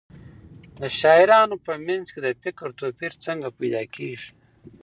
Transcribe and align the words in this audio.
د 0.79 0.81
شاعرانو 0.99 1.55
په 1.65 1.73
منځ 1.87 2.05
کې 2.13 2.19
د 2.23 2.29
فکر 2.43 2.67
توپیر 2.79 3.11
څنګه 3.25 3.47
پیدا 3.59 3.83
کېږي؟ 3.95 4.29